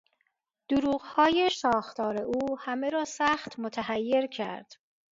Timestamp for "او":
2.21-2.59